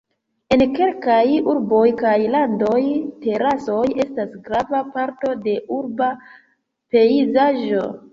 En 0.55 0.61
kelkaj 0.77 1.25
urboj 1.51 1.83
kaj 1.99 2.13
landoj 2.35 2.79
terasoj 3.25 3.83
estas 4.05 4.33
grava 4.47 4.79
parto 4.95 5.35
de 5.45 5.55
urba 5.81 6.09
pejzaĝo. 6.97 7.85